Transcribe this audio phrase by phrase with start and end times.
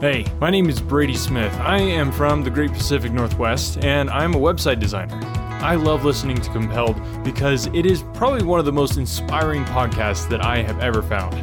[0.00, 1.52] Hey, my name is Brady Smith.
[1.54, 5.18] I am from the Great Pacific Northwest, and I'm a website designer.
[5.60, 10.28] I love listening to Compelled because it is probably one of the most inspiring podcasts
[10.28, 11.34] that I have ever found.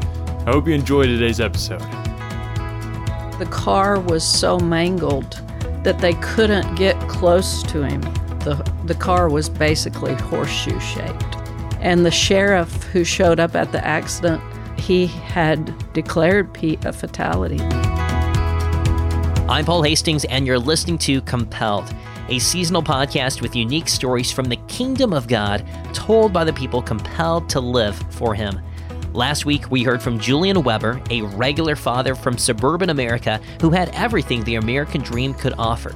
[0.47, 1.81] I hope you enjoy today's episode.
[3.39, 5.33] The car was so mangled
[5.83, 7.99] that they couldn't get close to him.
[8.39, 11.35] The, the car was basically horseshoe shaped.
[11.81, 14.41] And the sheriff who showed up at the accident,
[14.79, 17.59] he had declared Pete a fatality.
[19.47, 21.93] I'm Paul Hastings, and you're listening to Compelled,
[22.29, 25.63] a seasonal podcast with unique stories from the kingdom of God
[25.93, 28.59] told by the people compelled to live for Him.
[29.13, 33.89] Last week, we heard from Julian Weber, a regular father from suburban America who had
[33.89, 35.95] everything the American dream could offer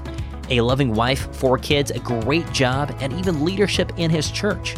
[0.52, 4.76] a loving wife, four kids, a great job, and even leadership in his church.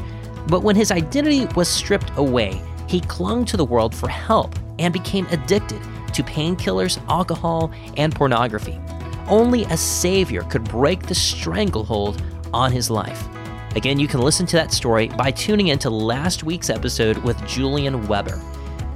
[0.48, 4.94] But when his identity was stripped away, he clung to the world for help and
[4.94, 8.80] became addicted to painkillers, alcohol, and pornography.
[9.28, 12.22] Only a Savior could break the stranglehold
[12.54, 13.28] on his life.
[13.76, 18.06] Again, you can listen to that story by tuning into last week's episode with Julian
[18.08, 18.42] Weber.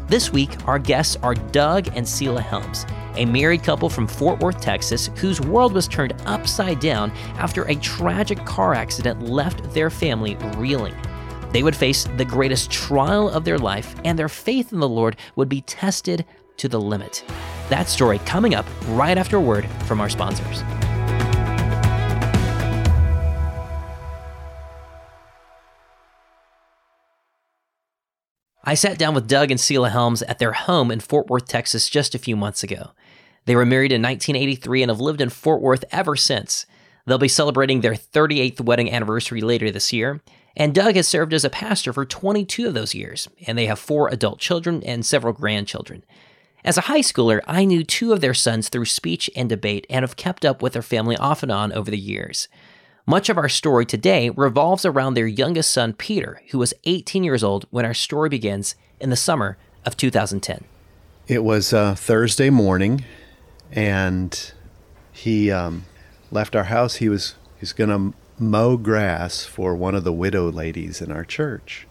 [0.07, 4.59] This week, our guests are Doug and Selah Helms, a married couple from Fort Worth,
[4.59, 10.35] Texas, whose world was turned upside down after a tragic car accident left their family
[10.57, 10.93] reeling.
[11.51, 15.15] They would face the greatest trial of their life, and their faith in the Lord
[15.37, 16.25] would be tested
[16.57, 17.23] to the limit.
[17.69, 20.63] That story coming up right after a word from our sponsors.
[28.67, 31.87] I sat down with Doug and Selah Helms at their home in Fort Worth, Texas
[31.87, 32.91] just a few months ago.
[33.45, 36.65] They were married in 1983 and have lived in Fort Worth ever since.
[37.05, 40.19] They'll be celebrating their 38th wedding anniversary later this year,
[40.57, 43.77] and Doug has served as a pastor for 22 of those years, and they have
[43.77, 46.03] four adult children and several grandchildren.
[46.65, 50.01] As a high schooler, I knew two of their sons through speech and debate and
[50.01, 52.47] have kept up with their family off and on over the years.
[53.05, 57.43] Much of our story today revolves around their youngest son, Peter, who was 18 years
[57.43, 60.65] old when our story begins in the summer of 2010.
[61.27, 63.05] It was uh, Thursday morning,
[63.71, 64.51] and
[65.11, 65.85] he um,
[66.31, 66.95] left our house.
[66.95, 71.25] He was he's going to mow grass for one of the widow ladies in our
[71.25, 71.85] church,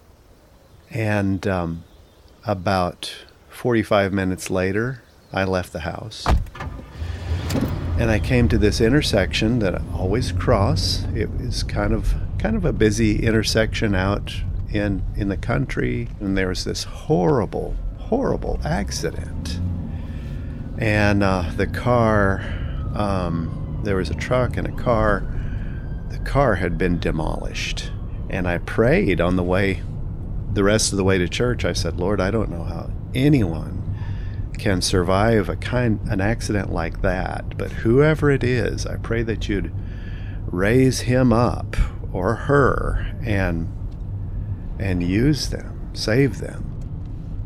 [0.91, 1.85] and um,
[2.45, 3.24] about
[3.65, 5.01] 45 minutes later,
[5.33, 6.27] I left the house.
[7.99, 11.07] And I came to this intersection that I always cross.
[11.15, 14.35] It was kind of kind of a busy intersection out
[14.71, 19.59] in in the country, and there was this horrible, horrible accident.
[20.77, 22.43] And uh, the car,
[22.95, 25.25] um, there was a truck and a car.
[26.11, 27.91] The car had been demolished,
[28.29, 29.81] and I prayed on the way,
[30.53, 31.65] the rest of the way to church.
[31.65, 33.81] I said, Lord, I don't know how anyone
[34.59, 39.49] can survive a kind an accident like that but whoever it is i pray that
[39.49, 39.73] you'd
[40.47, 41.77] raise him up
[42.13, 43.69] or her and
[44.79, 46.71] and use them save them.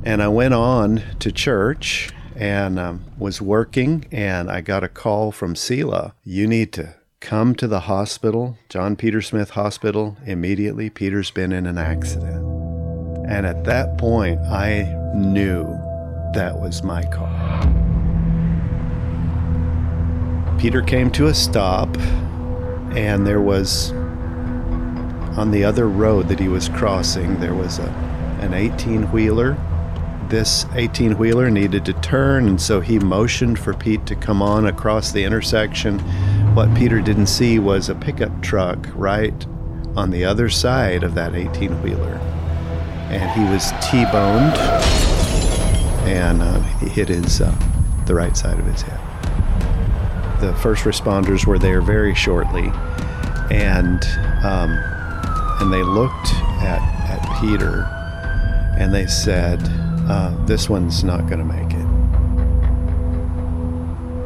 [0.05, 5.33] And i went on to church and um, was working and i got a call
[5.33, 10.89] from selah you need to come to the hospital john peter smith hospital immediately.
[10.89, 12.58] Peter's been in an accident
[13.29, 14.83] and at that point i
[15.15, 15.79] knew
[16.35, 17.29] that was my car.
[20.59, 21.89] Peter came to a stop,
[22.97, 23.93] and there was
[25.39, 27.89] on the other road that he was crossing, there was a,
[28.41, 29.57] an 18 wheeler.
[30.29, 34.67] This 18 wheeler needed to turn, and so he motioned for Pete to come on
[34.67, 35.99] across the intersection.
[36.55, 39.47] What Peter didn't see was a pickup truck right
[39.97, 42.38] on the other side of that 18 wheeler.
[43.11, 44.57] And he was T boned
[46.09, 47.55] and uh, he hit his uh,
[48.07, 48.99] the right side of his head.
[50.41, 52.73] The first responders were there very shortly,
[53.51, 54.03] and
[54.43, 54.79] um,
[55.61, 56.33] and they looked
[56.63, 56.81] at
[57.11, 57.87] at Peter,
[58.79, 59.61] and they said,
[60.09, 61.89] uh, "This one's not going to make it."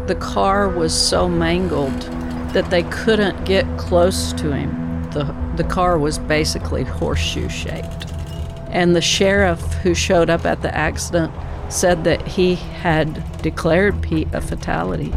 [0.07, 2.01] The car was so mangled
[2.53, 5.11] that they couldn't get close to him.
[5.11, 8.12] The, the car was basically horseshoe shaped.
[8.73, 11.33] And the sheriff who showed up at the accident
[11.69, 15.13] said that he had declared Pete a fatality.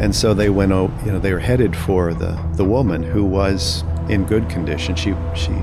[0.00, 3.24] And so they went, over, you know, they were headed for the, the woman who
[3.24, 4.96] was in good condition.
[4.96, 5.54] She, she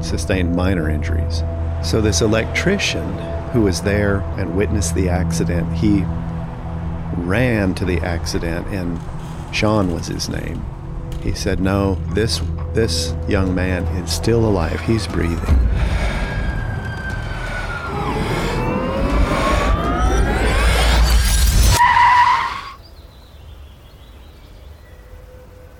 [0.00, 1.42] sustained minor injuries.
[1.82, 3.12] So this electrician
[3.48, 6.04] who was there and witnessed the accident, he
[7.16, 9.00] ran to the accident and
[9.52, 10.64] Sean was his name.
[11.22, 12.40] He said, "No, this
[12.74, 14.80] this young man is still alive.
[14.80, 15.68] He's breathing."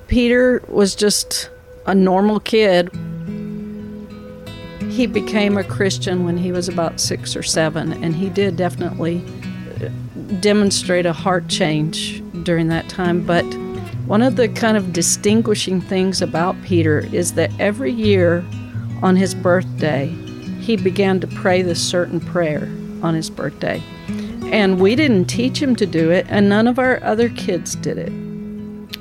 [0.09, 1.51] Peter was just
[1.87, 2.91] a normal kid.
[4.91, 9.23] He became a Christian when he was about six or seven, and he did definitely
[9.83, 9.89] uh,
[10.41, 13.25] demonstrate a heart change during that time.
[13.25, 13.45] But
[14.07, 18.43] one of the kind of distinguishing things about Peter is that every year
[19.03, 20.07] on his birthday,
[20.61, 22.65] he began to pray this certain prayer
[23.03, 23.83] on his birthday.
[24.51, 27.99] And we didn't teach him to do it, and none of our other kids did
[27.99, 28.28] it.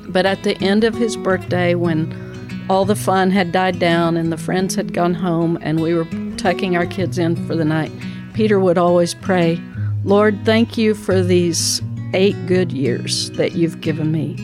[0.08, 4.32] But at the end of his birthday, when all the fun had died down and
[4.32, 6.06] the friends had gone home and we were
[6.36, 7.92] tucking our kids in for the night,
[8.34, 9.60] Peter would always pray,
[10.04, 11.82] Lord, thank you for these
[12.14, 14.36] eight good years that you've given me.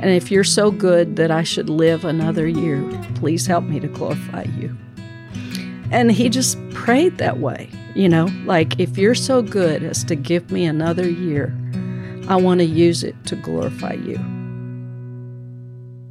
[0.00, 2.82] And if you're so good that I should live another year,
[3.14, 4.76] please help me to glorify you.
[5.90, 10.16] And he just prayed that way, you know, like if you're so good as to
[10.16, 11.56] give me another year,
[12.28, 14.18] I want to use it to glorify you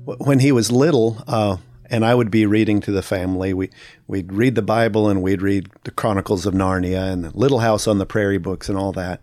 [0.06, 1.58] when he was little, uh,
[1.90, 3.70] and I would be reading to the family, we
[4.08, 7.98] we'd read the Bible and we'd read the Chronicles of Narnia and Little House on
[7.98, 9.22] the Prairie books and all that.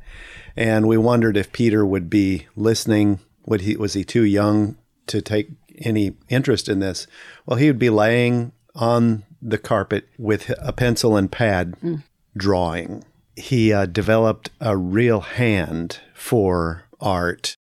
[0.57, 3.21] And we wondered if Peter would be listening.
[3.47, 7.07] Would he was he too young to take any interest in this?
[7.47, 12.03] Well, he would be laying on the carpet with a pencil and pad mm.
[12.37, 13.05] drawing.
[13.37, 17.57] He uh, developed a real hand for art.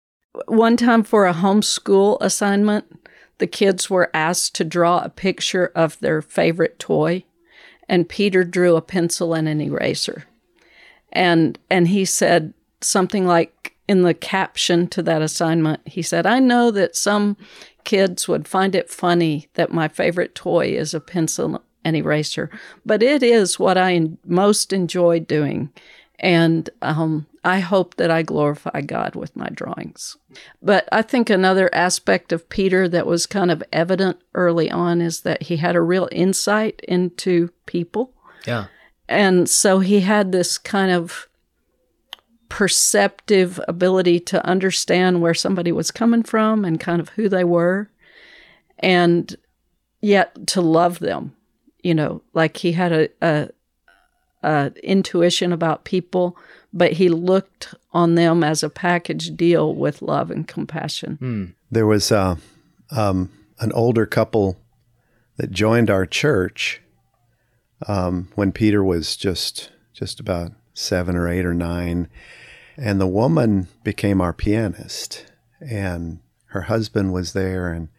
[0.47, 3.06] One time for a homeschool assignment,
[3.39, 7.23] the kids were asked to draw a picture of their favorite toy,
[7.87, 10.25] and Peter drew a pencil and an eraser.
[11.11, 16.39] And and he said something like in the caption to that assignment, he said, "I
[16.39, 17.37] know that some
[17.85, 22.49] kids would find it funny that my favorite toy is a pencil and eraser,
[22.85, 25.71] but it is what I most enjoy doing."
[26.19, 30.17] And um, I hope that I glorify God with my drawings.
[30.61, 35.21] But I think another aspect of Peter that was kind of evident early on is
[35.21, 38.13] that he had a real insight into people.
[38.45, 38.65] Yeah.
[39.07, 41.27] And so he had this kind of
[42.49, 47.89] perceptive ability to understand where somebody was coming from and kind of who they were,
[48.79, 49.35] and
[50.01, 51.35] yet to love them.
[51.83, 53.49] You know, like he had a, a,
[54.47, 56.37] a intuition about people
[56.73, 61.17] but he looked on them as a package deal with love and compassion.
[61.21, 61.53] Mm.
[61.71, 62.35] There was uh,
[62.91, 64.57] um, an older couple
[65.37, 66.81] that joined our church
[67.87, 72.07] um, when Peter was just just about seven or eight or nine,
[72.75, 75.25] and the woman became our pianist,
[75.59, 77.89] and her husband was there, and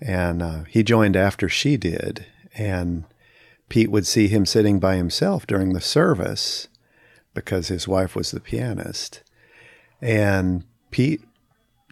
[0.00, 3.04] and uh, he joined after she did, and
[3.74, 6.68] Pete would see him sitting by himself during the service
[7.34, 9.24] because his wife was the pianist.
[10.00, 10.62] And
[10.92, 11.22] Pete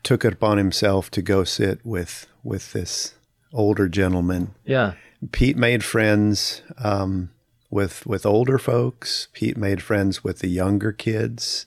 [0.04, 3.14] took it upon himself to go sit with with this
[3.52, 4.54] older gentleman.
[4.64, 4.92] Yeah.
[5.32, 7.30] Pete made friends um,
[7.68, 9.26] with with older folks.
[9.32, 11.66] Pete made friends with the younger kids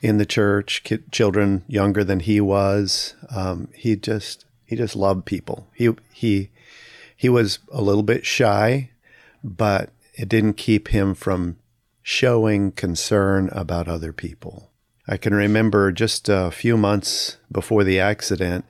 [0.00, 3.16] in the church, kid, children younger than he was.
[3.28, 5.68] Um, he just he just loved people.
[5.74, 6.48] He he
[7.14, 8.88] he was a little bit shy,
[9.42, 11.56] but it didn't keep him from
[12.02, 14.70] showing concern about other people.
[15.08, 18.64] I can remember just a few months before the accident,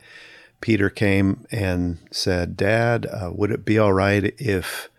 [0.61, 4.90] Peter came and said, Dad, uh, would it be all right if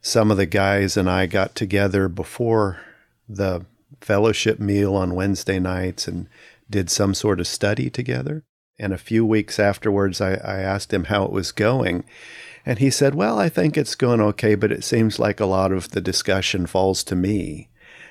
[0.00, 2.80] some of the guys and I got together before
[3.28, 3.64] the
[4.00, 6.28] fellowship meal on Wednesday nights and
[6.68, 8.44] did some sort of study together?
[8.78, 12.04] And a few weeks afterwards, I, I asked him how it was going.
[12.66, 15.72] And he said, Well, I think it's going okay, but it seems like a lot
[15.72, 17.68] of the discussion falls to me.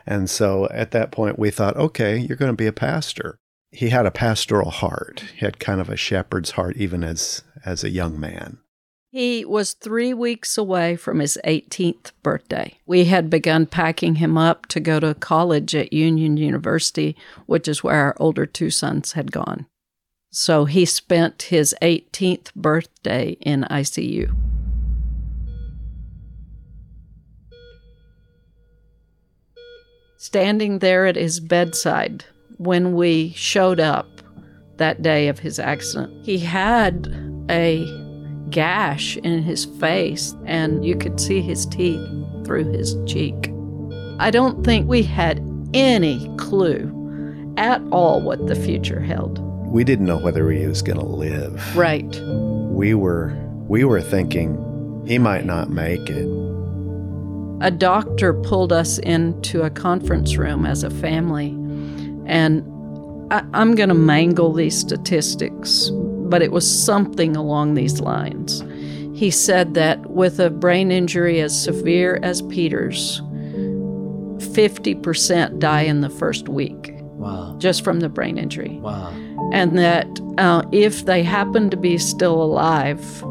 [0.07, 3.39] And so at that point, we thought, okay, you're going to be a pastor.
[3.71, 5.25] He had a pastoral heart.
[5.35, 8.59] He had kind of a shepherd's heart, even as, as a young man.
[9.11, 12.77] He was three weeks away from his 18th birthday.
[12.85, 17.83] We had begun packing him up to go to college at Union University, which is
[17.83, 19.65] where our older two sons had gone.
[20.29, 24.36] So he spent his 18th birthday in ICU.
[30.17, 32.25] Standing there at his bedside
[32.57, 34.07] when we showed up
[34.77, 37.07] that day of his accident, he had
[37.50, 37.86] a
[38.50, 42.01] gash in his face, and you could see his teeth
[42.46, 43.51] through his cheek.
[44.19, 45.41] I don't think we had
[45.74, 46.93] any clue
[47.57, 51.75] at all what the future held we didn't know whether he was going to live.
[51.75, 52.19] Right.
[52.71, 53.36] We were
[53.67, 56.27] we were thinking he might not make it.
[57.59, 61.50] A doctor pulled us into a conference room as a family,
[62.27, 62.63] and
[63.31, 68.63] I, I'm going to mangle these statistics, but it was something along these lines.
[69.17, 76.09] He said that with a brain injury as severe as Peter's, 50% die in the
[76.09, 76.91] first week.
[77.01, 77.55] Wow.
[77.57, 78.77] Just from the brain injury.
[78.77, 79.12] Wow.
[79.53, 83.23] And that uh, if they happen to be still alive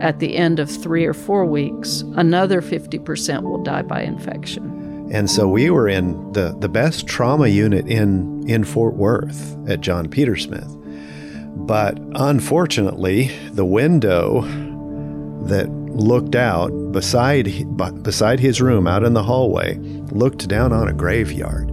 [0.00, 5.08] at the end of three or four weeks, another 50% will die by infection.
[5.12, 9.80] And so we were in the, the best trauma unit in, in Fort Worth at
[9.80, 10.76] John Peter Smith.
[11.54, 14.42] But unfortunately, the window
[15.46, 17.46] that looked out beside
[18.02, 19.76] beside his room out in the hallway
[20.10, 21.70] looked down on a graveyard.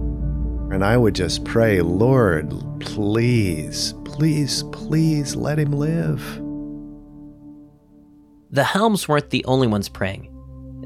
[0.70, 6.22] And I would just pray, Lord, please, please, please let him live.
[8.52, 10.28] The Helms weren't the only ones praying.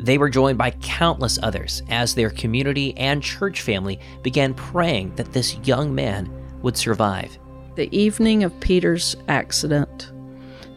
[0.00, 5.32] They were joined by countless others as their community and church family began praying that
[5.32, 6.30] this young man
[6.62, 7.38] would survive.
[7.76, 10.12] The evening of Peter's accident,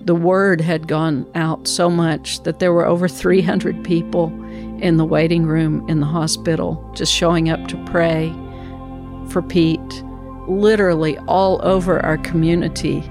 [0.02, 4.28] the word had gone out so much that there were over 300 people
[4.82, 8.34] in the waiting room in the hospital just showing up to pray
[9.28, 10.04] for Pete,
[10.48, 13.02] literally all over our community.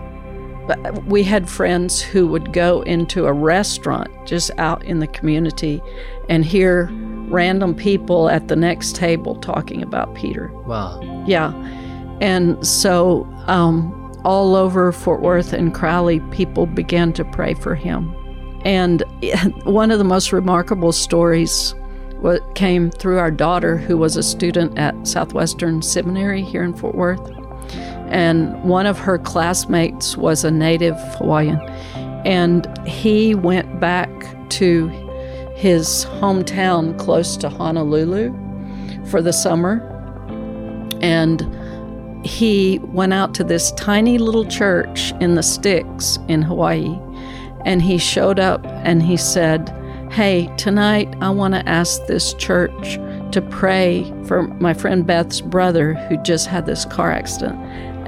[0.67, 5.81] But we had friends who would go into a restaurant just out in the community
[6.29, 6.91] and hear
[7.29, 10.49] random people at the next table talking about Peter.
[10.67, 11.01] Wow.
[11.27, 11.53] Yeah.
[12.21, 13.93] And so um,
[14.25, 18.15] all over Fort Worth and Crowley, people began to pray for him.
[18.65, 19.05] And
[19.65, 21.75] one of the most remarkable stories
[22.55, 27.31] came through our daughter, who was a student at Southwestern Seminary here in Fort Worth.
[28.09, 31.61] And one of her classmates was a native Hawaiian.
[32.25, 34.11] And he went back
[34.51, 34.89] to
[35.55, 38.35] his hometown close to Honolulu
[39.07, 39.81] for the summer.
[41.01, 41.43] And
[42.25, 46.99] he went out to this tiny little church in the sticks in Hawaii
[47.67, 49.69] and he showed up and he said,
[50.17, 52.95] Hey, tonight I want to ask this church
[53.33, 57.59] to pray for my friend Beth's brother who just had this car accident.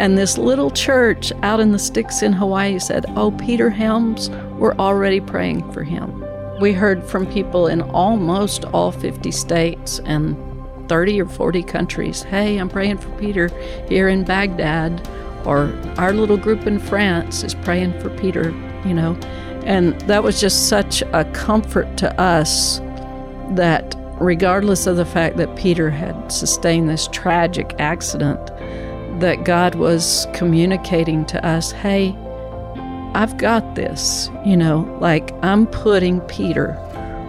[0.01, 4.75] And this little church out in the sticks in Hawaii said, Oh, Peter Helms, we're
[4.77, 6.25] already praying for him.
[6.63, 10.35] We heard from people in almost all 50 states and
[10.89, 12.23] 30 or 40 countries.
[12.23, 13.49] Hey, I'm praying for Peter
[13.87, 15.07] here in Baghdad,
[15.45, 18.49] or our little group in France is praying for Peter,
[18.87, 19.15] you know.
[19.69, 22.79] And that was just such a comfort to us
[23.51, 28.45] that regardless of the fact that Peter had sustained this tragic accident,
[29.21, 32.17] that God was communicating to us, hey,
[33.15, 36.73] I've got this, you know, like I'm putting Peter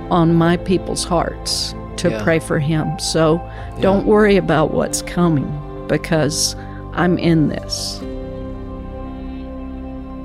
[0.10, 2.24] on my people's hearts to yeah.
[2.24, 2.98] pray for him.
[3.00, 3.82] So yeah.
[3.82, 6.56] don't worry about what's coming because
[6.94, 8.00] I'm in this.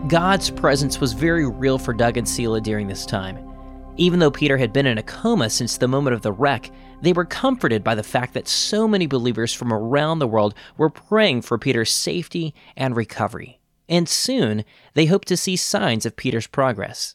[0.08, 3.38] God's presence was very real for Doug and Selah during this time.
[3.96, 6.70] Even though Peter had been in a coma since the moment of the wreck,
[7.00, 10.90] they were comforted by the fact that so many believers from around the world were
[10.90, 13.60] praying for Peter's safety and recovery.
[13.88, 17.14] And soon, they hoped to see signs of Peter's progress.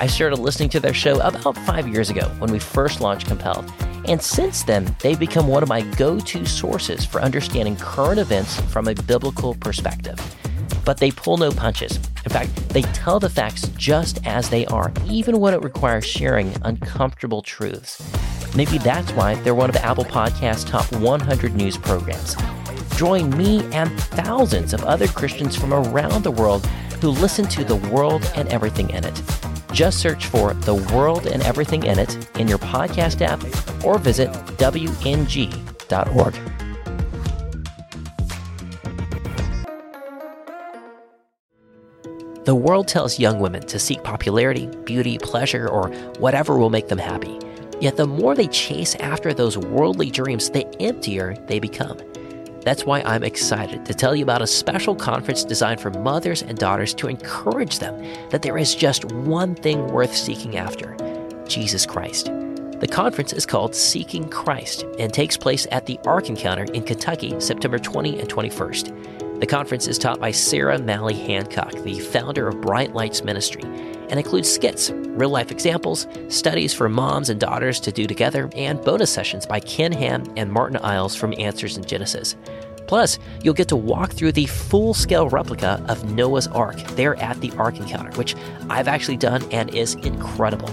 [0.00, 3.70] I started listening to their show about five years ago when we first launched Compelled
[4.10, 8.60] and since then, they've become one of my go to sources for understanding current events
[8.62, 10.18] from a biblical perspective.
[10.84, 11.96] But they pull no punches.
[12.24, 16.52] In fact, they tell the facts just as they are, even when it requires sharing
[16.62, 18.02] uncomfortable truths.
[18.56, 22.36] Maybe that's why they're one of Apple Podcast's Top 100 news programs.
[22.96, 26.66] Join me and thousands of other Christians from around the world
[27.00, 29.22] who listen to the world and everything in it.
[29.72, 33.42] Just search for The World and Everything in It in your podcast app
[33.84, 36.34] or visit WNG.org.
[42.44, 46.98] The world tells young women to seek popularity, beauty, pleasure, or whatever will make them
[46.98, 47.38] happy.
[47.80, 51.98] Yet the more they chase after those worldly dreams, the emptier they become.
[52.62, 56.58] That's why I'm excited to tell you about a special conference designed for mothers and
[56.58, 60.94] daughters to encourage them that there is just one thing worth seeking after
[61.46, 62.26] Jesus Christ.
[62.26, 67.38] The conference is called Seeking Christ and takes place at the Ark Encounter in Kentucky,
[67.40, 69.40] September 20 and 21st.
[69.40, 73.62] The conference is taught by Sarah Mally Hancock, the founder of Bright Lights Ministry,
[74.10, 78.84] and includes skits, real life examples, studies for moms and daughters to do together, and
[78.84, 82.36] bonus sessions by Ken Ham and Martyn Iles from Answers in Genesis.
[82.86, 87.40] Plus, you'll get to walk through the full scale replica of Noah's Ark there at
[87.40, 88.34] the Ark Encounter, which
[88.68, 90.68] I've actually done and is incredible.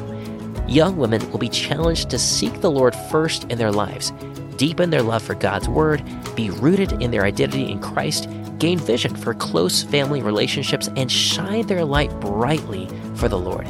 [0.68, 4.12] Young women will be challenged to seek the Lord first in their lives,
[4.58, 6.04] deepen their love for God's Word,
[6.36, 8.28] be rooted in their identity in Christ,
[8.60, 13.68] gain vision for close family relationships, and shine their light brightly for the Lord.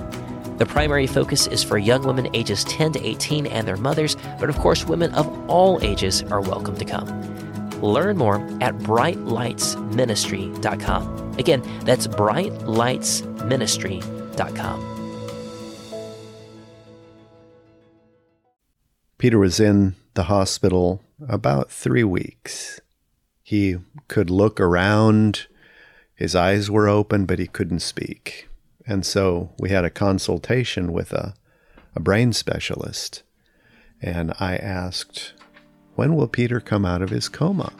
[0.58, 4.50] The primary focus is for young women ages 10 to 18 and their mothers, but
[4.50, 7.06] of course, women of all ages are welcome to come.
[7.82, 11.36] Learn more at brightlightsministry.com.
[11.38, 14.94] Again, that's brightlightsministry.com.
[19.18, 22.80] Peter was in the hospital about three weeks.
[23.48, 23.78] He
[24.10, 25.48] could look around,
[26.14, 28.50] his eyes were open, but he couldn't speak.
[28.86, 31.34] And so we had a consultation with a,
[31.96, 33.24] a brain specialist.
[34.02, 35.32] And I asked,
[35.96, 37.72] When will Peter come out of his coma?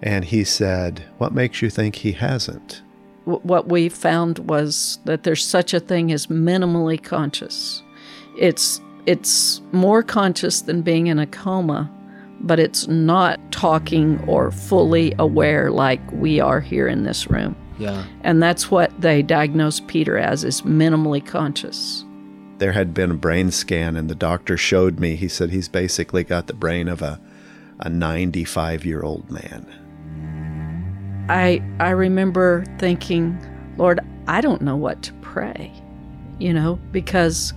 [0.00, 2.80] And he said, What makes you think he hasn't?
[3.26, 7.82] What we found was that there's such a thing as minimally conscious.
[8.38, 11.90] It's it's more conscious than being in a coma,
[12.40, 17.56] but it's not talking or fully aware like we are here in this room.
[17.78, 18.04] Yeah.
[18.22, 22.04] And that's what they diagnosed Peter as is minimally conscious.
[22.58, 26.24] There had been a brain scan and the doctor showed me he said he's basically
[26.24, 27.20] got the brain of a
[27.80, 29.66] a 95 year old man.
[31.28, 33.38] I I remember thinking,
[33.76, 35.72] Lord, I don't know what to pray.
[36.38, 37.52] You know, because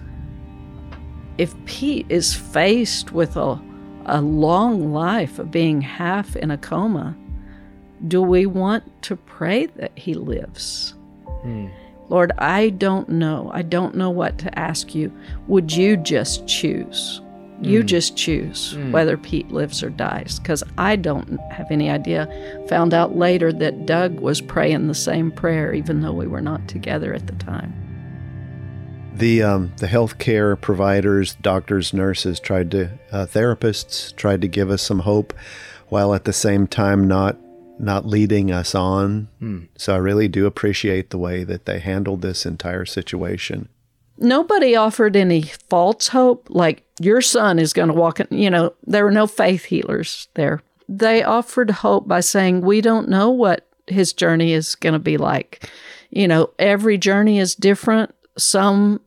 [1.37, 3.61] if Pete is faced with a,
[4.09, 7.15] a long life of being half in a coma,
[8.07, 10.93] do we want to pray that he lives?
[11.41, 11.67] Hmm.
[12.09, 13.51] Lord, I don't know.
[13.53, 15.11] I don't know what to ask you.
[15.47, 17.21] Would you just choose?
[17.61, 17.85] You mm.
[17.85, 18.91] just choose mm.
[18.91, 22.27] whether Pete lives or dies, because I don't have any idea.
[22.69, 26.67] Found out later that Doug was praying the same prayer, even though we were not
[26.69, 27.73] together at the time.
[29.15, 34.81] The um, the healthcare providers, doctors, nurses tried to, uh, therapists tried to give us
[34.81, 35.33] some hope,
[35.89, 37.37] while at the same time not
[37.79, 39.29] not leading us on.
[39.41, 39.69] Mm.
[39.77, 43.69] So I really do appreciate the way that they handled this entire situation.
[44.17, 48.27] Nobody offered any false hope, like your son is going to walk in.
[48.31, 50.61] You know, there were no faith healers there.
[50.89, 55.17] They offered hope by saying, We don't know what his journey is going to be
[55.17, 55.69] like.
[56.09, 58.13] You know, every journey is different.
[58.39, 59.01] Some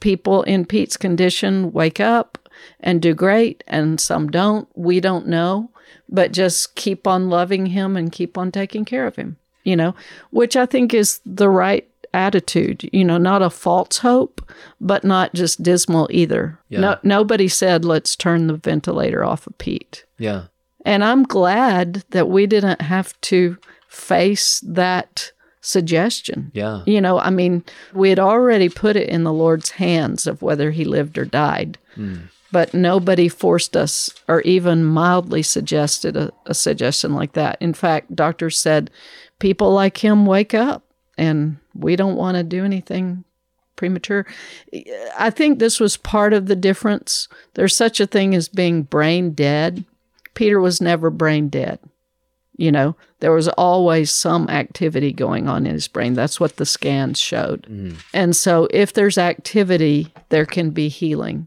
[0.00, 2.38] people in Pete's condition wake up
[2.80, 4.68] and do great, and some don't.
[4.74, 5.70] We don't know,
[6.08, 9.94] but just keep on loving him and keep on taking care of him, you know,
[10.30, 14.40] which I think is the right attitude, you know, not a false hope,
[14.80, 16.58] but not just dismal either.
[16.68, 16.80] Yeah.
[16.80, 20.04] No, nobody said, let's turn the ventilator off of Pete.
[20.18, 20.44] Yeah.
[20.84, 25.32] And I'm glad that we didn't have to face that
[25.68, 26.50] suggestion.
[26.54, 26.82] Yeah.
[26.86, 30.70] You know, I mean, we had already put it in the Lord's hands of whether
[30.70, 31.76] he lived or died.
[31.94, 32.28] Mm.
[32.50, 37.58] But nobody forced us or even mildly suggested a, a suggestion like that.
[37.60, 38.90] In fact, doctors said
[39.38, 40.84] people like him wake up
[41.18, 43.24] and we don't want to do anything
[43.76, 44.24] premature.
[45.18, 47.28] I think this was part of the difference.
[47.54, 49.84] There's such a thing as being brain dead.
[50.32, 51.78] Peter was never brain dead.
[52.58, 56.12] You know, there was always some activity going on in his brain.
[56.14, 57.62] That's what the scans showed.
[57.70, 57.96] Mm.
[58.12, 61.46] And so, if there's activity, there can be healing.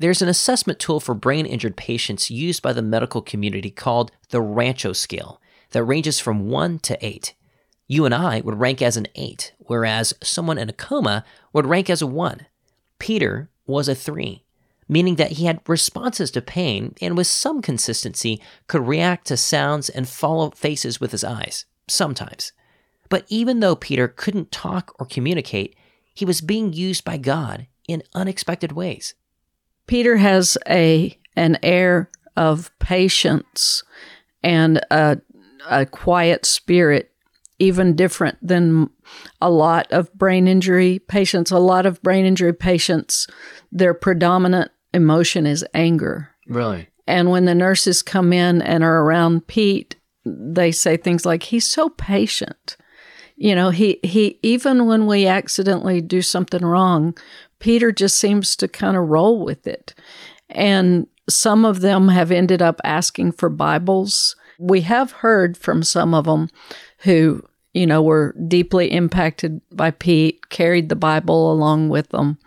[0.00, 4.40] There's an assessment tool for brain injured patients used by the medical community called the
[4.40, 7.34] Rancho scale that ranges from 1 to 8.
[7.86, 11.90] You and I would rank as an 8, whereas someone in a coma would rank
[11.90, 12.46] as a 1.
[12.98, 14.42] Peter was a 3
[14.90, 19.88] meaning that he had responses to pain and with some consistency could react to sounds
[19.88, 22.52] and follow faces with his eyes, sometimes.
[23.08, 25.76] But even though Peter couldn't talk or communicate,
[26.12, 29.14] he was being used by God in unexpected ways.
[29.86, 33.84] Peter has a an air of patience
[34.42, 35.18] and a,
[35.68, 37.12] a quiet spirit
[37.60, 38.90] even different than
[39.40, 41.52] a lot of brain injury patients.
[41.52, 43.28] A lot of brain injury patients,
[43.70, 46.30] their predominant emotion is anger.
[46.46, 46.88] Really?
[47.06, 51.66] And when the nurses come in and are around Pete, they say things like, he's
[51.66, 52.76] so patient.
[53.36, 57.16] You know, he, he, even when we accidentally do something wrong,
[57.58, 59.94] Peter just seems to kind of roll with it.
[60.50, 64.36] And some of them have ended up asking for Bibles.
[64.58, 66.48] We have heard from some of them
[66.98, 72.38] who, you know, were deeply impacted by Pete, carried the Bible along with them,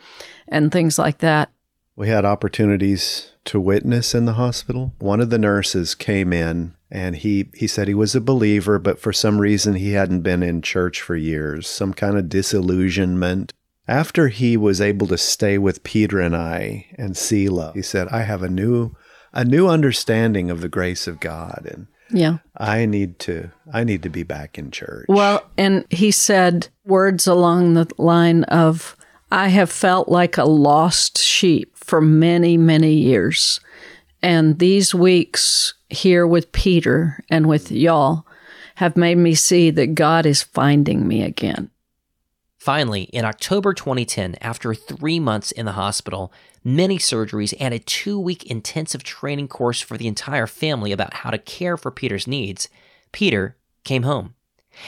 [0.48, 1.50] and things like that.
[1.96, 4.94] We had opportunities to witness in the hospital.
[5.00, 9.00] One of the nurses came in and he, he said he was a believer, but
[9.00, 13.54] for some reason he hadn't been in church for years, some kind of disillusionment.
[13.88, 18.22] After he was able to stay with Peter and I and Selah, he said, I
[18.22, 18.96] have a new
[19.36, 22.38] a new understanding of the grace of God and Yeah.
[22.56, 25.06] I need to I need to be back in church.
[25.10, 28.96] Well, and he said words along the line of,
[29.34, 33.60] I have felt like a lost sheep for many, many years.
[34.22, 38.28] And these weeks here with Peter and with y'all
[38.76, 41.72] have made me see that God is finding me again.
[42.60, 46.32] Finally, in October 2010, after three months in the hospital,
[46.64, 51.32] many surgeries, and a two week intensive training course for the entire family about how
[51.32, 52.70] to care for Peter's needs,
[53.12, 54.36] Peter came home.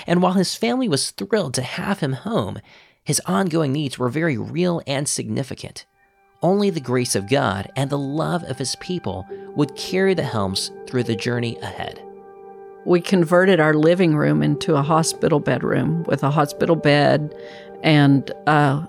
[0.06, 2.60] And while his family was thrilled to have him home,
[3.06, 5.86] his ongoing needs were very real and significant.
[6.42, 10.72] Only the grace of God and the love of his people would carry the Helms
[10.88, 12.02] through the journey ahead.
[12.84, 17.34] We converted our living room into a hospital bedroom with a hospital bed
[17.84, 18.86] and uh,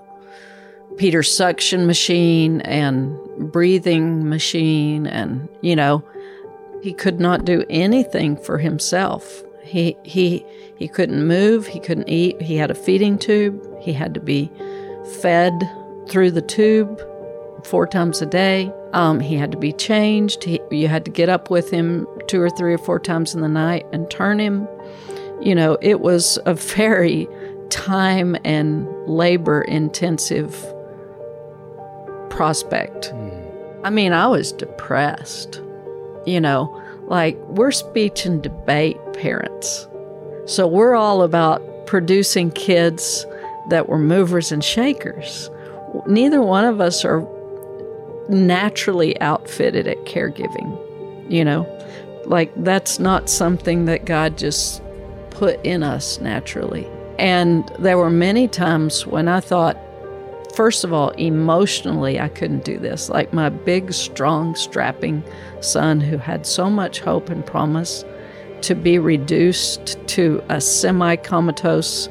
[0.97, 3.15] Peter's suction machine and
[3.51, 5.05] breathing machine.
[5.05, 6.03] And, you know,
[6.81, 9.43] he could not do anything for himself.
[9.67, 10.45] He, he,
[10.77, 14.51] he couldn't move, he couldn't eat, he had a feeding tube, he had to be
[15.21, 15.53] fed
[16.07, 17.01] through the tube
[17.65, 18.71] four times a day.
[18.93, 20.43] Um, he had to be changed.
[20.43, 23.41] He, you had to get up with him two or three or four times in
[23.41, 24.67] the night and turn him.
[25.41, 27.27] You know, it was a very
[27.69, 30.65] time and labor intensive
[32.29, 33.13] prospect.
[33.83, 35.61] I mean, I was depressed.
[36.25, 39.87] You know, like we're speech and debate parents.
[40.45, 43.25] So we're all about producing kids
[43.69, 45.49] that were movers and shakers.
[46.05, 47.25] Neither one of us are
[48.29, 50.77] naturally outfitted at caregiving,
[51.31, 51.65] you know?
[52.25, 54.81] Like that's not something that God just
[55.29, 56.87] put in us naturally.
[57.17, 59.77] And there were many times when I thought,
[60.57, 63.09] first of all, emotionally, I couldn't do this.
[63.09, 65.23] Like my big, strong, strapping
[65.61, 68.03] son who had so much hope and promise
[68.61, 72.09] to be reduced to a semi comatose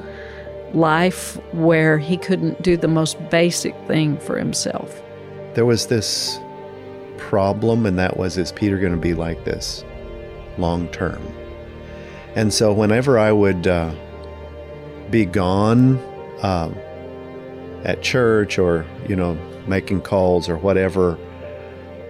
[0.75, 5.03] life where he couldn't do the most basic thing for himself.
[5.55, 6.39] There was this
[7.17, 9.85] problem, and that was is Peter going to be like this
[10.57, 11.21] long term?
[12.37, 13.93] And so, whenever I would uh,
[15.11, 15.99] be gone
[16.43, 16.77] um,
[17.87, 19.35] at church or, you know,
[19.67, 21.17] making calls or whatever,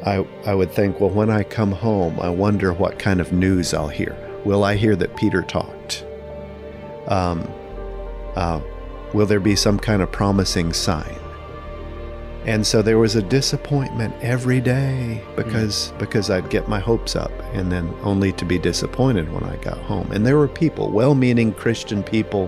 [0.04, 3.72] I, I would think, well, when I come home, I wonder what kind of news
[3.72, 4.16] I'll hear.
[4.44, 6.04] Will I hear that Peter talked?
[7.08, 7.48] Um,
[8.36, 8.60] uh,
[9.12, 11.14] will there be some kind of promising sign?
[12.46, 17.32] And so there was a disappointment every day because because I'd get my hopes up
[17.52, 20.12] and then only to be disappointed when I got home.
[20.12, 22.46] And there were people, well-meaning Christian people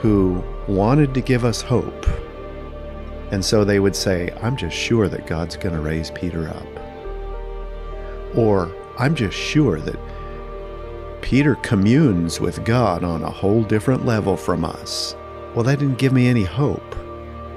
[0.00, 2.06] who wanted to give us hope.
[3.30, 6.66] And so they would say, "I'm just sure that God's going to raise Peter up."
[8.34, 9.98] Or, "I'm just sure that
[11.20, 15.14] Peter communes with God on a whole different level from us."
[15.54, 16.94] Well, that didn't give me any hope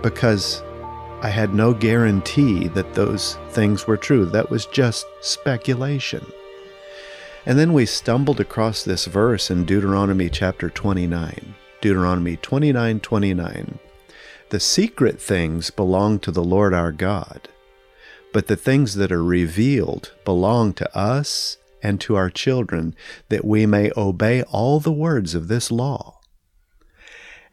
[0.02, 0.64] because
[1.22, 4.26] I had no guarantee that those things were true.
[4.26, 6.26] That was just speculation.
[7.46, 11.56] And then we stumbled across this verse in Deuteronomy chapter 29.
[11.80, 13.80] Deuteronomy 29 29.
[14.52, 17.48] The secret things belong to the Lord our God,
[18.34, 22.94] but the things that are revealed belong to us and to our children,
[23.30, 26.20] that we may obey all the words of this law.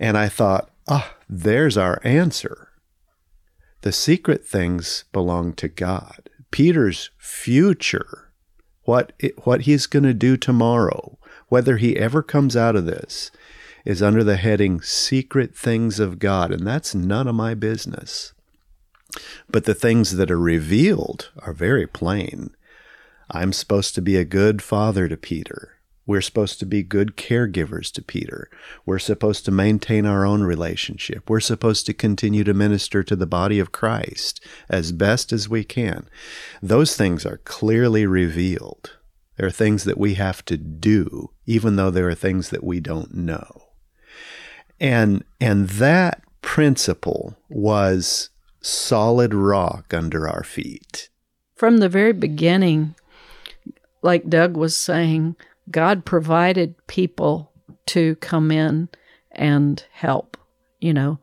[0.01, 2.71] And I thought, ah, there's our answer.
[3.83, 6.29] The secret things belong to God.
[6.51, 8.33] Peter's future,
[8.83, 13.31] what it, what he's going to do tomorrow, whether he ever comes out of this,
[13.85, 18.33] is under the heading secret things of God, and that's none of my business.
[19.49, 22.51] But the things that are revealed are very plain.
[23.31, 25.75] I'm supposed to be a good father to Peter.
[26.07, 28.49] We're supposed to be good caregivers to Peter.
[28.87, 31.29] We're supposed to maintain our own relationship.
[31.29, 35.65] We're supposed to continue to minister to the body of Christ as best as we
[35.65, 36.09] can.
[36.63, 38.97] Those things are clearly revealed.
[39.37, 42.81] There are things that we have to do, even though there are things that we
[42.81, 43.68] don't know.
[44.81, 51.09] And, and that principle was solid rock under our feet.
[51.55, 52.95] From the very beginning,
[54.03, 55.37] like Doug was saying,
[55.71, 57.53] God provided people
[57.87, 58.89] to come in
[59.33, 60.37] and help.
[60.81, 61.19] You know,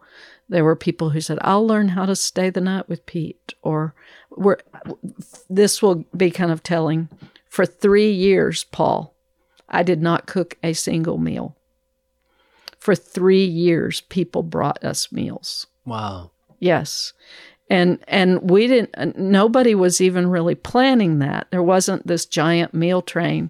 [0.49, 3.95] there were people who said, I'll learn how to stay the night with Pete, or
[4.29, 4.57] we're,
[5.49, 7.09] this will be kind of telling.
[7.49, 9.15] For three years, Paul,
[9.69, 11.55] I did not cook a single meal.
[12.85, 15.65] For three years, people brought us meals.
[15.85, 16.29] Wow.
[16.59, 17.13] Yes.
[17.67, 21.47] And and we didn't nobody was even really planning that.
[21.49, 23.49] There wasn't this giant meal train.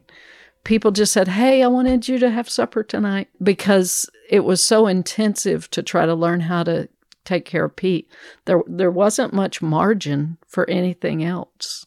[0.64, 4.88] People just said, "Hey, I wanted you to have supper tonight" because it was so
[4.88, 6.88] intensive to try to learn how to
[7.26, 8.10] take care of Pete.
[8.46, 11.86] There there wasn't much margin for anything else,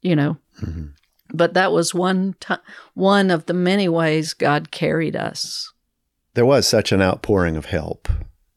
[0.00, 0.36] you know.
[0.62, 0.90] Mm-hmm.
[1.32, 2.54] But that was one t-
[2.94, 5.73] one of the many ways God carried us.
[6.34, 8.08] There was such an outpouring of help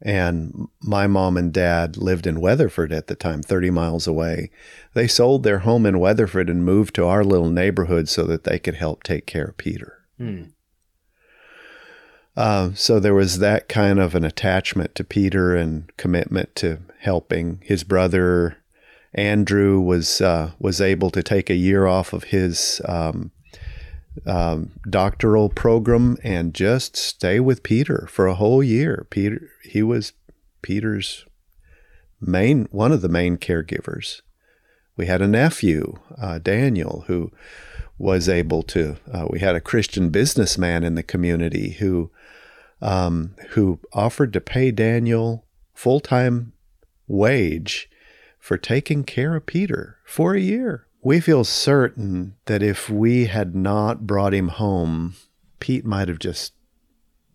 [0.01, 4.51] and my mom and dad lived in Weatherford at the time, 30 miles away.
[4.93, 8.59] They sold their home in Weatherford and moved to our little neighborhood so that they
[8.59, 10.05] could help take care of Peter.
[10.17, 10.43] Hmm.
[12.35, 17.59] Uh, so there was that kind of an attachment to Peter and commitment to helping.
[17.63, 18.57] His brother
[19.15, 23.31] Andrew was uh, was able to take a year off of his um,
[24.25, 29.07] um, doctoral program and just stay with Peter for a whole year.
[29.09, 30.13] Peter, he was
[30.61, 31.25] Peter's
[32.19, 34.21] main, one of the main caregivers.
[34.95, 37.31] We had a nephew, uh, Daniel, who
[37.97, 38.97] was able to.
[39.11, 42.11] Uh, we had a Christian businessman in the community who,
[42.81, 46.53] um, who offered to pay Daniel full time
[47.07, 47.89] wage
[48.39, 50.86] for taking care of Peter for a year.
[51.07, 55.15] We feel certain that if we had not brought him home,
[55.61, 56.51] Pete might have just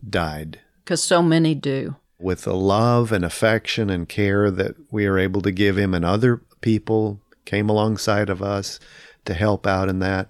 [0.07, 0.59] died.
[0.83, 1.95] Because so many do.
[2.19, 6.05] With the love and affection and care that we are able to give him, and
[6.05, 8.79] other people came alongside of us
[9.25, 10.29] to help out in that.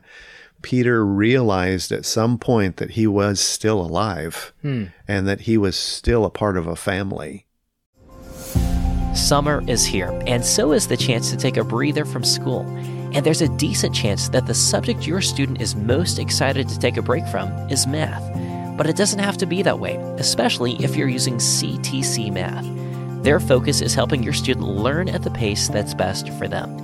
[0.62, 4.86] Peter realized at some point that he was still alive hmm.
[5.06, 7.46] and that he was still a part of a family.
[9.14, 12.66] Summer is here, and so is the chance to take a breather from school.
[13.14, 16.98] And there's a decent chance that the subject your student is most excited to take
[16.98, 18.24] a break from is math.
[18.76, 22.66] But it doesn't have to be that way, especially if you're using CTC Math.
[23.24, 26.76] Their focus is helping your student learn at the pace that's best for them.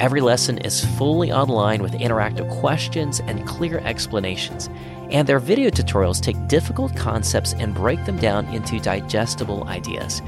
[0.00, 4.70] Every lesson is fully online with interactive questions and clear explanations.
[5.10, 10.22] And their video tutorials take difficult concepts and break them down into digestible ideas.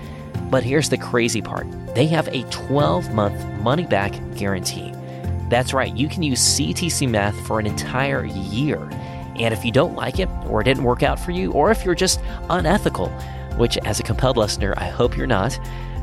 [0.50, 4.93] But here's the crazy part they have a 12 month money back guarantee.
[5.48, 8.88] That's right, you can use CTC Math for an entire year.
[9.37, 11.85] And if you don't like it, or it didn't work out for you, or if
[11.85, 13.09] you're just unethical,
[13.57, 15.59] which as a compelled listener, I hope you're not,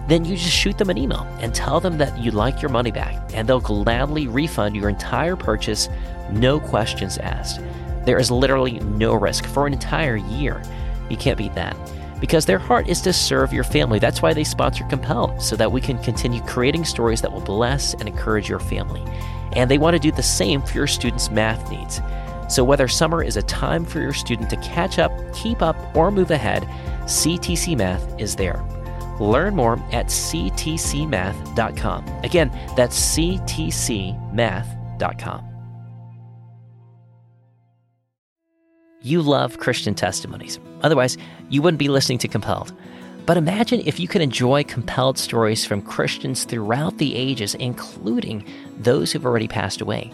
[0.08, 2.92] then you just shoot them an email and tell them that you'd like your money
[2.92, 5.90] back, and they'll gladly refund your entire purchase,
[6.32, 7.62] no questions asked.
[8.06, 10.62] There is literally no risk for an entire year.
[11.10, 11.76] You can't beat that.
[12.22, 14.00] Because their heart is to serve your family.
[14.00, 17.94] That's why they sponsor Compelled, so that we can continue creating stories that will bless
[17.96, 19.04] and encourage your family
[19.54, 22.02] and they want to do the same for your students' math needs.
[22.50, 26.12] So, whether summer is a time for your student to catch up, keep up, or
[26.12, 26.64] move ahead,
[27.04, 28.66] CTC Math is there.
[29.20, 32.06] Learn more at ctcmath.com.
[32.24, 35.51] Again, that's ctcmath.com.
[39.04, 40.60] You love Christian testimonies.
[40.84, 41.18] Otherwise,
[41.50, 42.72] you wouldn't be listening to Compelled.
[43.26, 48.46] But imagine if you could enjoy compelled stories from Christians throughout the ages, including
[48.78, 50.12] those who've already passed away.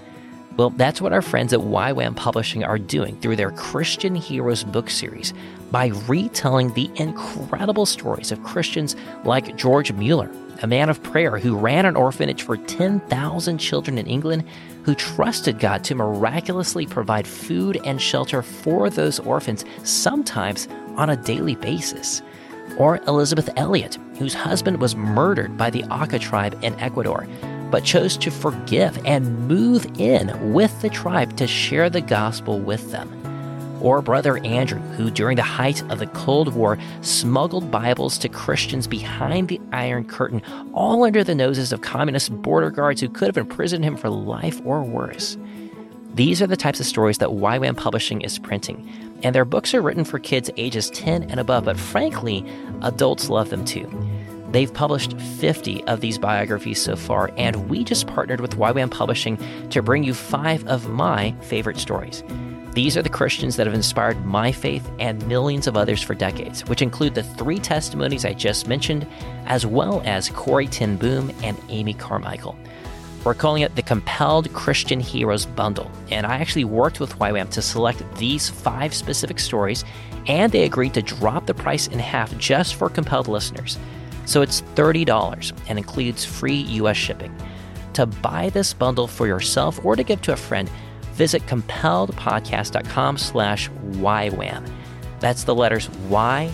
[0.58, 4.90] Well, that's what our friends at YWAM Publishing are doing through their Christian Heroes book
[4.90, 5.32] series
[5.70, 10.32] by retelling the incredible stories of Christians like George Mueller,
[10.64, 14.46] a man of prayer who ran an orphanage for 10,000 children in England,
[14.84, 21.18] who trusted God to miraculously provide food and shelter for those orphans, sometimes on a
[21.18, 22.24] daily basis.
[22.80, 27.28] Or Elisabeth Elliot, whose husband was murdered by the Auca tribe in Ecuador,
[27.72, 32.92] but chose to forgive and move in with the tribe to share the gospel with
[32.92, 33.12] them.
[33.82, 38.88] Or Brother Andrew, who during the height of the Cold War smuggled Bibles to Christians
[38.88, 40.42] behind the Iron Curtain,
[40.74, 44.60] all under the noses of communist border guards who could have imprisoned him for life
[44.66, 45.38] or worse.
[46.16, 48.90] These are the types of stories that YWAM Publishing is printing,
[49.22, 52.44] and their books are written for kids ages 10 and above, but frankly,
[52.82, 53.88] adults love them too.
[54.50, 59.38] They've published 50 of these biographies so far, and we just partnered with YWAM Publishing
[59.70, 62.24] to bring you five of my favorite stories.
[62.72, 66.64] These are the Christians that have inspired my faith and millions of others for decades,
[66.68, 69.08] which include the three testimonies I just mentioned,
[69.48, 72.56] as well as Corrie ten Boom and Amy Carmichael.
[73.24, 77.62] We're calling it the Compelled Christian Heroes Bundle, and I actually worked with YWAM to
[77.62, 79.84] select these five specific stories
[80.28, 83.78] and they agreed to drop the price in half just for compelled listeners.
[84.28, 87.36] So it's $30 and includes free US shipping.
[87.94, 90.70] To buy this bundle for yourself or to give to a friend,
[91.14, 94.70] visit compelledpodcast.com slash YWAM.
[95.20, 96.54] That's the letters Y-W-A-M.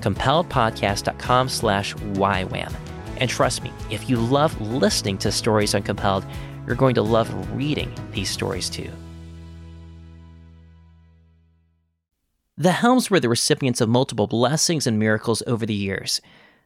[0.00, 2.74] compelledpodcast.com slash YWAM.
[3.16, 6.24] And trust me, if you love listening to stories on Compelled,
[6.66, 8.90] you're going to love reading these stories too.
[12.60, 16.20] The Helms were the recipients of multiple blessings and miracles over the years.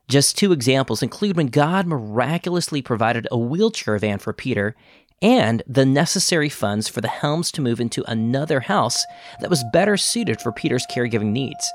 [0.08, 4.74] Just two examples include when God miraculously provided a wheelchair van for Peter
[5.22, 9.04] and the necessary funds for the Helms to move into another house
[9.38, 11.72] that was better suited for Peter's caregiving needs.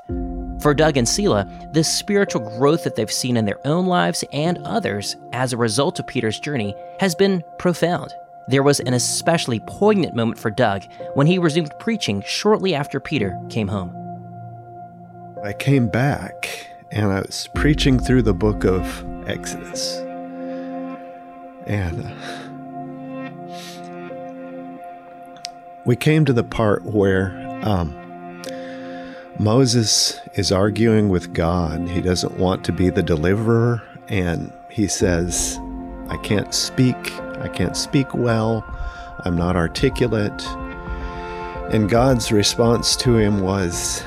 [0.61, 4.57] For Doug and Selah, the spiritual growth that they've seen in their own lives and
[4.65, 8.11] others as a result of Peter's journey has been profound.
[8.49, 13.39] There was an especially poignant moment for Doug when he resumed preaching shortly after Peter
[13.49, 14.08] came home.
[15.41, 19.95] I came back and I was preaching through the book of Exodus.
[21.65, 22.11] And uh,
[25.85, 27.31] we came to the part where
[27.63, 27.95] um,
[29.39, 31.87] Moses is arguing with God.
[31.87, 35.57] He doesn't want to be the deliverer, and he says,
[36.09, 37.13] I can't speak.
[37.39, 38.65] I can't speak well.
[39.23, 40.45] I'm not articulate.
[41.71, 44.03] And God's response to him was,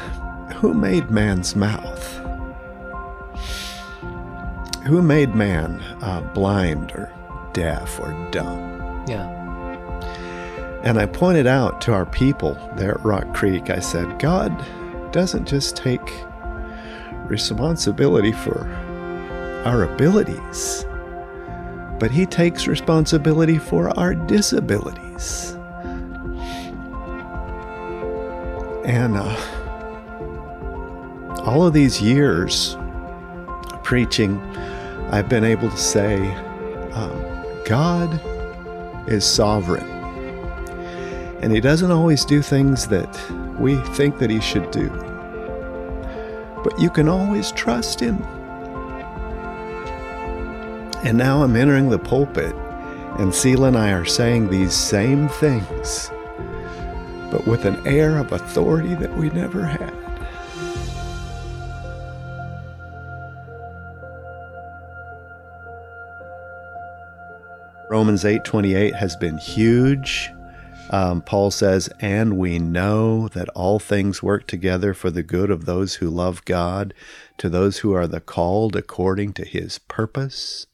[0.62, 2.14] Who made man's mouth?
[4.86, 7.12] Who made man uh, blind or
[7.52, 9.04] deaf or dumb?
[9.08, 9.28] Yeah.
[10.84, 14.56] And I pointed out to our people there at Rock Creek, I said, God
[15.10, 16.14] doesn't just take
[17.26, 18.68] responsibility for
[19.64, 20.86] our abilities,
[21.98, 25.56] but He takes responsibility for our disabilities.
[28.84, 29.61] And uh,
[31.44, 32.76] all of these years
[33.82, 34.40] preaching,
[35.10, 36.32] I've been able to say,
[36.92, 38.20] um, God
[39.08, 39.88] is sovereign.
[41.42, 43.20] And he doesn't always do things that
[43.58, 44.88] we think that he should do.
[46.62, 48.22] But you can always trust him.
[51.04, 52.54] And now I'm entering the pulpit,
[53.18, 56.10] and Selah and I are saying these same things,
[57.32, 60.11] but with an air of authority that we never had.
[67.92, 70.30] Romans 8:28 has been huge
[70.92, 75.64] um, Paul says, And we know that all things work together for the good of
[75.64, 76.92] those who love God,
[77.38, 80.66] to those who are the called according to his purpose.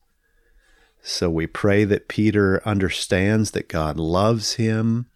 [1.00, 5.07] So we pray that Peter understands that God loves him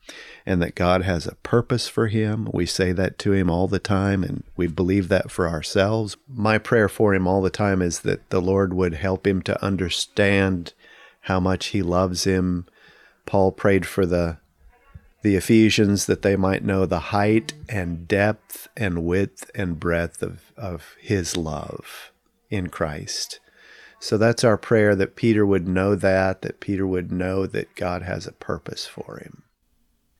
[0.46, 2.48] and that God has a purpose for him.
[2.54, 6.16] We say that to him all the time, and we believe that for ourselves.
[6.28, 9.62] My prayer for him all the time is that the Lord would help him to
[9.62, 10.72] understand
[11.22, 12.66] how much he loves him.
[13.26, 14.38] Paul prayed for the
[15.22, 20.52] the Ephesians that they might know the height and depth and width and breadth of,
[20.56, 22.10] of his love
[22.50, 23.38] in Christ.
[24.00, 28.02] So that's our prayer that Peter would know that, that Peter would know that God
[28.02, 29.44] has a purpose for him.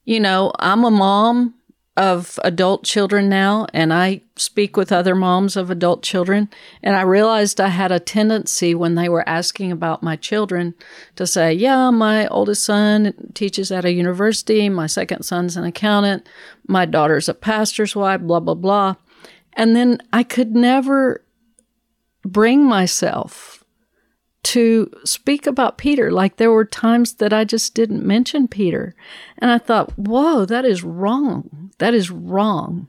[0.05, 1.55] You know, I'm a mom
[1.97, 6.49] of adult children now, and I speak with other moms of adult children.
[6.83, 10.75] And I realized I had a tendency when they were asking about my children
[11.17, 16.27] to say, Yeah, my oldest son teaches at a university, my second son's an accountant,
[16.67, 18.95] my daughter's a pastor's wife, blah, blah, blah.
[19.53, 21.23] And then I could never
[22.25, 23.62] bring myself
[24.45, 26.11] to speak about Peter.
[26.11, 28.95] Like there were times that I just didn't mention Peter.
[29.39, 31.71] And I thought, whoa, that is wrong.
[31.79, 32.89] That is wrong.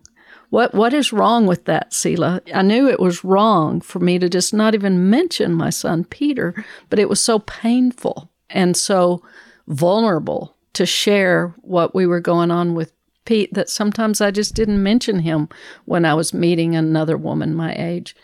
[0.49, 2.41] What what is wrong with that, Selah?
[2.53, 6.53] I knew it was wrong for me to just not even mention my son Peter,
[6.91, 9.23] but it was so painful and so
[9.67, 12.93] vulnerable to share what we were going on with
[13.25, 15.49] Pete that sometimes I just didn't mention him
[15.85, 18.15] when I was meeting another woman my age.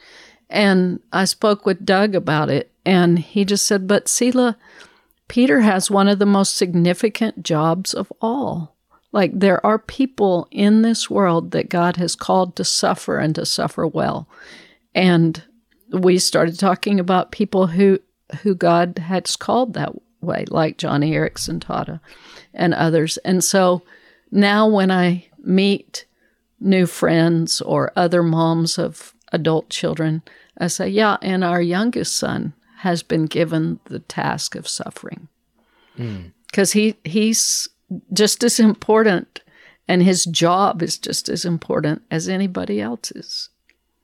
[0.49, 4.57] And I spoke with Doug about it, and he just said, But Selah,
[5.27, 8.75] Peter has one of the most significant jobs of all.
[9.11, 13.45] Like, there are people in this world that God has called to suffer and to
[13.45, 14.27] suffer well.
[14.93, 15.43] And
[15.91, 17.99] we started talking about people who,
[18.41, 21.97] who God has called that way, like Joni Eareckson Tada uh,
[22.53, 23.17] and others.
[23.17, 23.81] And so
[24.31, 26.05] now when I meet
[26.59, 30.21] new friends or other moms of adult children,
[30.57, 35.27] I say, yeah, and our youngest son has been given the task of suffering
[35.95, 36.73] because mm.
[36.73, 37.67] he he's
[38.13, 39.41] just as important
[39.87, 43.49] And his job is just as important as anybody else's.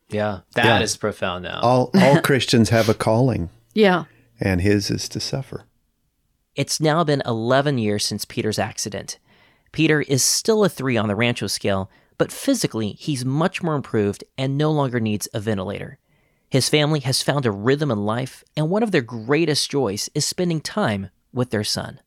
[0.09, 0.99] Yeah, that is Yeah.
[0.99, 1.59] profound now.
[1.61, 4.05] All all Christians have a calling, Yeah.
[4.39, 5.65] and his is to suffer.
[6.55, 9.19] It's now been 11 years since Peter's accident.
[9.71, 14.23] Peter is still a 3 on the Rancho scale, but physically he's much more improved
[14.37, 15.99] and no longer needs a ventilator.
[16.49, 20.25] His family has found a rhythm in life, and one of their greatest joys is
[20.25, 21.99] spending time with their son.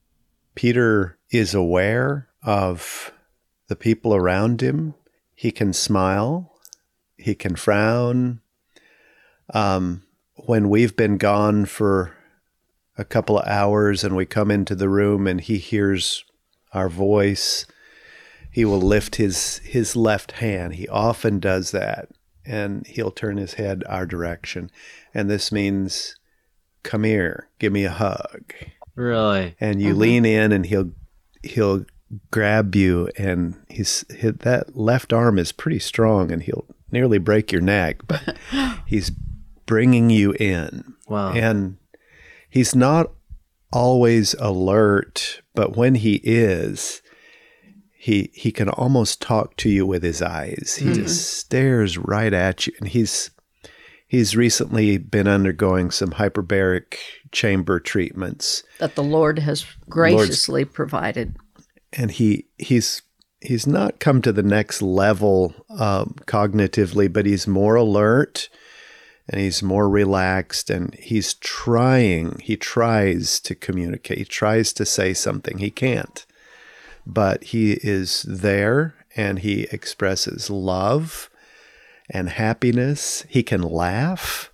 [0.55, 3.13] Peter is aware of
[3.69, 4.95] the people around him.
[5.35, 6.53] He can smile,
[7.17, 8.41] he can frown.
[9.53, 10.03] Um,
[10.35, 12.15] when we've been gone for
[12.97, 16.25] a couple of hours and we come into the room and he hears
[16.73, 17.67] our voice,
[18.51, 20.75] he will lift his his left hand.
[20.75, 22.09] He often does that,
[22.49, 24.71] and he'll turn his head our direction.
[25.15, 26.17] And this means,
[26.83, 28.53] "Come here, give me a hug."
[28.99, 29.55] Really?
[29.61, 30.01] and you mm-hmm.
[30.01, 30.91] lean in and he'll
[31.45, 31.85] he'll
[32.33, 37.53] grab you and he's hit that left arm is pretty strong and he'll nearly break
[37.53, 38.37] your neck but
[38.87, 39.13] he's
[39.67, 41.33] bringing you in Wow.
[41.33, 41.77] and
[42.51, 43.13] he's not
[43.73, 47.01] always alert but when he is
[47.99, 52.67] he he can almost talk to you with his eyes he just stares right at
[52.67, 53.31] you and he's
[54.07, 56.97] he's recently been undergoing some hyperbaric
[57.33, 61.37] chamber treatments That the Lord has graciously provided.
[61.93, 63.03] and he he's
[63.41, 68.49] he's not come to the next level um, cognitively, but he's more alert
[69.29, 72.39] and he's more relaxed and he's trying.
[72.43, 74.19] He tries to communicate.
[74.19, 75.59] He tries to say something.
[75.59, 76.27] He can't,
[77.09, 81.31] but he is there and he expresses love
[82.11, 83.25] and happiness.
[83.29, 84.53] He can laugh.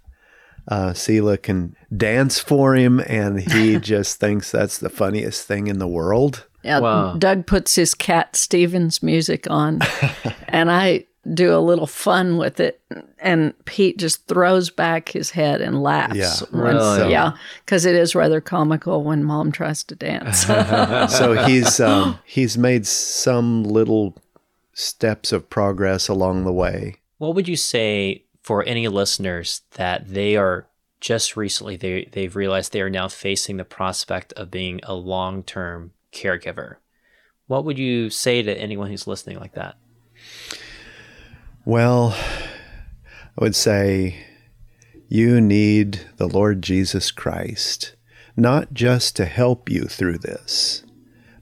[0.67, 5.79] Uh, Selah can dance for him, and he just thinks that's the funniest thing in
[5.79, 6.47] the world.
[6.63, 7.17] Yeah, Wow.
[7.17, 9.81] Doug puts his Cat Stevens music on,
[10.49, 12.81] and I do a little fun with it.
[13.19, 16.15] And Pete just throws back his head and laughs.
[16.15, 17.11] Yeah, when- really?
[17.11, 20.47] yeah, because it is rather comical when mom tries to dance.
[21.17, 24.17] so he's um, he's made some little
[24.73, 26.97] steps of progress along the way.
[27.19, 30.67] What would you say for any listeners that they are
[31.01, 35.93] just recently they they've realized they are now facing the prospect of being a long-term
[36.13, 36.77] caregiver?
[37.47, 39.77] What would you say to anyone who's listening like that?
[41.67, 42.15] Well,
[43.39, 44.27] I would say
[45.09, 47.95] you need the Lord Jesus Christ,
[48.37, 50.85] not just to help you through this,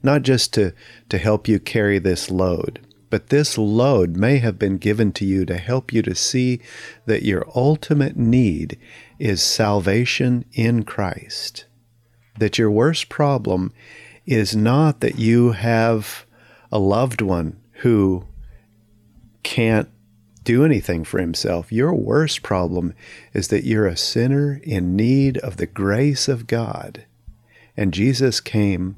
[0.01, 0.73] not just to,
[1.09, 5.45] to help you carry this load, but this load may have been given to you
[5.45, 6.61] to help you to see
[7.05, 8.79] that your ultimate need
[9.19, 11.65] is salvation in Christ.
[12.39, 13.73] That your worst problem
[14.25, 16.25] is not that you have
[16.71, 18.25] a loved one who
[19.43, 19.89] can't
[20.43, 21.71] do anything for himself.
[21.71, 22.93] Your worst problem
[23.33, 27.05] is that you're a sinner in need of the grace of God.
[27.75, 28.95] And Jesus came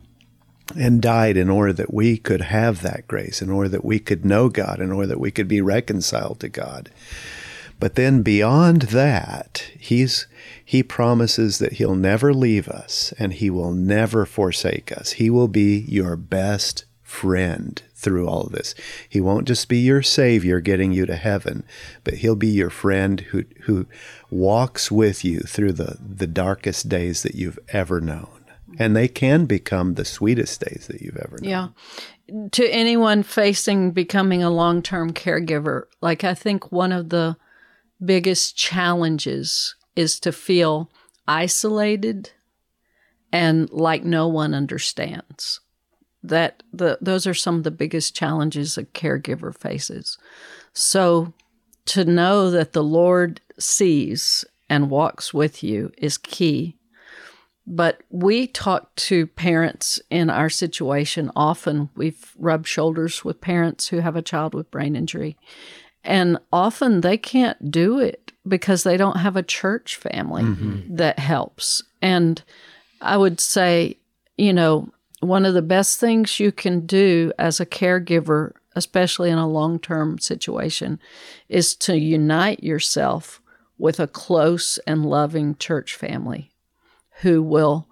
[0.75, 4.25] and died in order that we could have that grace, in order that we could
[4.25, 6.89] know God, in order that we could be reconciled to God.
[7.79, 10.27] But then beyond that, he's
[10.63, 15.13] he promises that he'll never leave us and he will never forsake us.
[15.13, 18.75] He will be your best friend through all of this.
[19.09, 21.65] He won't just be your savior getting you to heaven,
[22.03, 23.87] but he'll be your friend who who
[24.29, 28.29] walks with you through the the darkest days that you've ever known.
[28.77, 31.49] And they can become the sweetest days that you've ever known.
[31.49, 31.67] yeah.
[32.51, 37.37] To anyone facing becoming a long term caregiver, like I think one of the
[38.03, 40.91] biggest challenges is to feel
[41.27, 42.31] isolated
[43.31, 45.59] and like no one understands.
[46.27, 50.17] That the those are some of the biggest challenges a caregiver faces.
[50.73, 51.33] So
[51.85, 56.77] to know that the Lord sees and walks with you is key.
[57.67, 61.89] But we talk to parents in our situation often.
[61.95, 65.35] We've rubbed shoulders with parents who have a child with brain injury.
[66.03, 70.95] And often they can't do it because they don't have a church family mm-hmm.
[70.95, 71.81] that helps.
[72.01, 72.43] And
[73.01, 73.97] I would say,
[74.37, 79.37] you know, one of the best things you can do as a caregiver, especially in
[79.37, 80.99] a long term situation,
[81.49, 83.41] is to unite yourself
[83.77, 86.51] with a close and loving church family
[87.21, 87.87] who will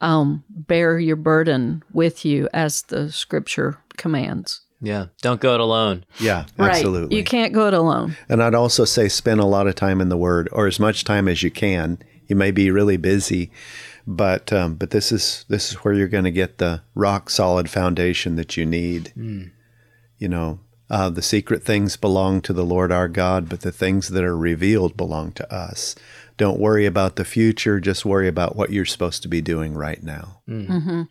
[0.00, 4.62] um, bear your burden with you as the scripture commands.
[4.80, 6.04] Yeah, don't go it alone.
[6.20, 6.70] Yeah, Right.
[6.70, 7.16] absolutely.
[7.16, 8.14] You can't go it alone.
[8.28, 11.04] And I'd also say spend a lot of time in the Word, or as much
[11.04, 11.98] time as you can.
[12.26, 13.50] You may be really busy,
[14.06, 17.68] but um, but this is this is where you're going to get the rock solid
[17.68, 19.12] foundation that you need.
[20.18, 24.08] you know, uh, the secret things belong to the Lord our God, but the things
[24.08, 25.94] that are revealed belong to us.
[26.36, 30.02] Don't worry about the future, just worry about what you're supposed to be doing right
[30.02, 30.40] now.
[30.48, 31.02] Mm-hmm.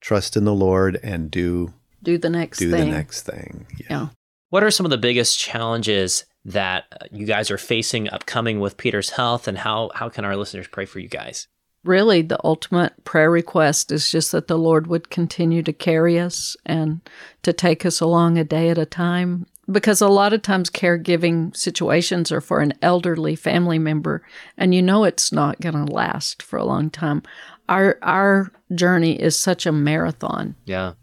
[0.00, 2.80] Trust in the Lord and do Do the next do thing.
[2.86, 3.66] the next thing.
[3.90, 4.08] Yeah.
[4.50, 8.76] What are some of the biggest challenges that uh, you guys are facing upcoming with
[8.78, 11.48] Peter's health, and how how can our listeners pray for you guys?
[11.84, 16.56] Really, the ultimate prayer request is just that the Lord would continue to carry us
[16.66, 17.00] and
[17.42, 19.46] to take us along a day at a time.
[19.70, 24.22] Because a lot of times, caregiving situations are for an elderly family member,
[24.56, 27.22] and you know it's not going to last for a long time.
[27.68, 30.56] Our our journey is such a marathon.
[30.64, 30.94] Yeah.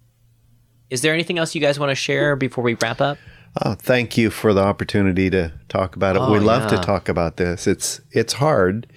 [0.90, 3.18] Is there anything else you guys want to share before we wrap up?
[3.64, 6.22] Oh, thank you for the opportunity to talk about it.
[6.22, 7.68] Oh, we love to talk about this.
[7.68, 8.88] It's it's hard,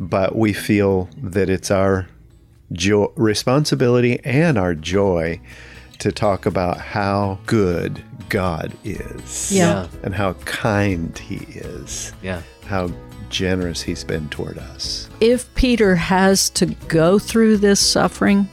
[0.00, 2.08] but we feel that it's our
[2.72, 5.38] jo- responsibility and our joy
[5.98, 9.52] to talk about how good God is.
[9.52, 9.88] Yeah.
[10.02, 12.14] And how kind he is.
[12.22, 12.40] Yeah.
[12.64, 12.90] How
[13.28, 15.10] generous he's been toward us.
[15.20, 18.48] If Peter has to go through this suffering,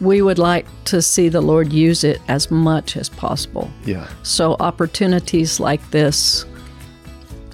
[0.00, 3.70] we would like to see the Lord use it as much as possible.
[3.84, 4.08] Yeah.
[4.24, 6.44] So, opportunities like this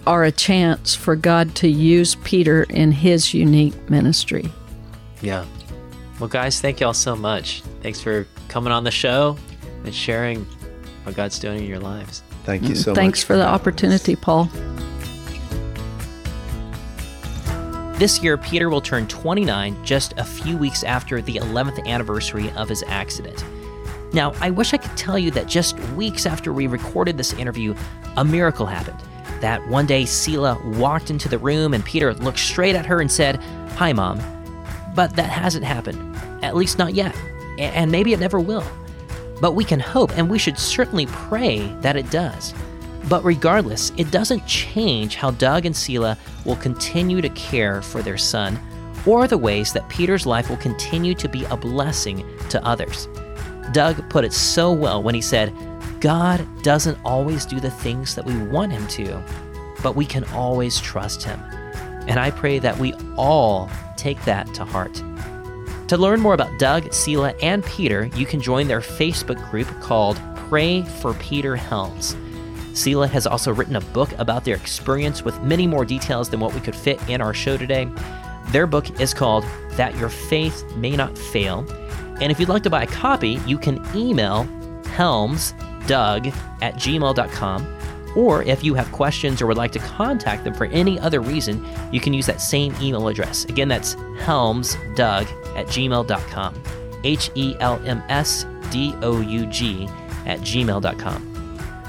[0.06, 4.50] are a chance for God to use Peter in his unique ministry.
[5.20, 5.44] Yeah.
[6.18, 7.62] Well, guys, thank y'all so much.
[7.82, 9.36] Thanks for coming on the show
[9.84, 10.44] and sharing
[11.04, 12.22] what God's doing in your lives.
[12.44, 12.96] Thank you so much.
[12.96, 13.60] Thanks for the having us.
[13.60, 14.50] opportunity, Paul.
[17.98, 22.68] This year, Peter will turn 29 just a few weeks after the 11th anniversary of
[22.68, 23.44] his accident.
[24.12, 27.74] Now, I wish I could tell you that just weeks after we recorded this interview,
[28.16, 28.98] a miracle happened.
[29.42, 33.10] That one day, Selah walked into the room and Peter looked straight at her and
[33.10, 33.42] said,
[33.76, 34.20] Hi, Mom.
[34.94, 37.16] But that hasn't happened, at least not yet,
[37.58, 38.64] and maybe it never will.
[39.40, 42.54] But we can hope, and we should certainly pray that it does.
[43.08, 48.18] But regardless, it doesn't change how Doug and Selah will continue to care for their
[48.18, 48.60] son
[49.04, 53.08] or the ways that Peter's life will continue to be a blessing to others.
[53.72, 55.52] Doug put it so well when he said,
[56.02, 59.22] God doesn't always do the things that we want him to,
[59.84, 61.38] but we can always trust him.
[62.08, 65.00] And I pray that we all take that to heart.
[65.86, 70.20] To learn more about Doug, Selah, and Peter, you can join their Facebook group called
[70.48, 72.16] Pray for Peter Helms.
[72.74, 76.52] Selah has also written a book about their experience with many more details than what
[76.52, 77.88] we could fit in our show today.
[78.48, 79.44] Their book is called
[79.76, 81.64] That Your Faith May Not Fail.
[82.20, 84.48] And if you'd like to buy a copy, you can email
[85.86, 87.78] helmsdoug at gmail.com.
[88.14, 91.66] Or if you have questions or would like to contact them for any other reason,
[91.92, 93.44] you can use that same email address.
[93.46, 95.26] Again, that's helmsdoug
[95.56, 96.62] at gmail.com.
[97.04, 99.88] H E L M S D O U G
[100.26, 101.28] at gmail.com.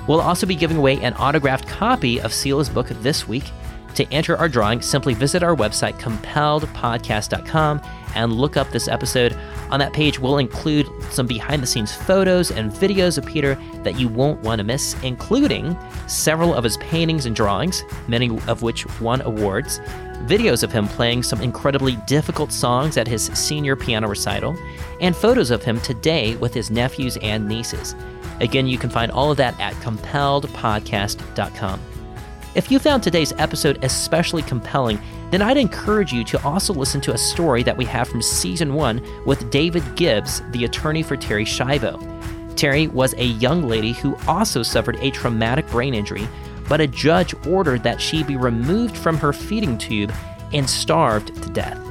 [0.07, 3.43] We'll also be giving away an autographed copy of Selah's book this week.
[3.95, 7.81] To enter our drawing, simply visit our website, compelledpodcast.com,
[8.15, 9.37] and look up this episode.
[9.74, 13.99] On that page, we'll include some behind the scenes photos and videos of Peter that
[13.99, 15.76] you won't want to miss, including
[16.07, 19.80] several of his paintings and drawings, many of which won awards,
[20.28, 24.55] videos of him playing some incredibly difficult songs at his senior piano recital,
[25.01, 27.95] and photos of him today with his nephews and nieces.
[28.41, 31.82] Again, you can find all of that at compelledpodcast.com.
[32.53, 34.99] If you found today's episode especially compelling,
[35.34, 38.75] then I'd encourage you to also listen to a story that we have from season
[38.75, 42.55] one with David Gibbs, the attorney for Terri Schiavo.
[42.55, 46.27] Terry was a young lady who also suffered a traumatic brain injury,
[46.69, 50.13] but a judge ordered that she be removed from her feeding tube
[50.53, 51.81] and starved to death.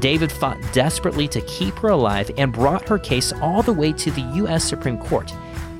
[0.00, 4.10] David fought desperately to keep her alive and brought her case all the way to
[4.10, 4.64] the U.S.
[4.64, 5.32] Supreme Court.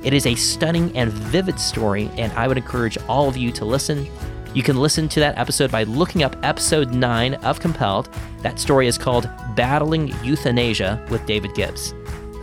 [0.03, 3.65] It is a stunning and vivid story, and I would encourage all of you to
[3.65, 4.07] listen.
[4.53, 8.09] You can listen to that episode by looking up episode 9 of Compelled.
[8.41, 11.93] That story is called Battling Euthanasia with David Gibbs.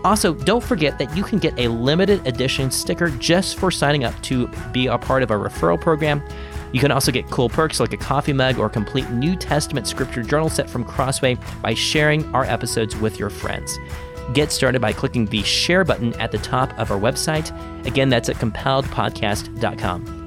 [0.04, 4.18] Also, don't forget that you can get a limited edition sticker just for signing up
[4.22, 6.22] to be a part of our referral program.
[6.72, 10.22] You can also get cool perks like a coffee mug or complete New Testament scripture
[10.22, 13.78] journal set from Crossway by sharing our episodes with your friends.
[14.32, 17.52] Get started by clicking the share button at the top of our website.
[17.86, 20.17] Again, that's at compelledpodcast.com.